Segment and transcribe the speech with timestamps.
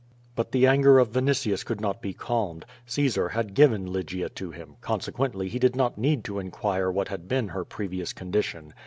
[0.35, 2.65] But the anger of Vinitius could not be calmed.
[2.87, 7.09] Caesar had given Lygia to him, consequently he did not need to in quire what
[7.09, 8.73] had been her previous condition.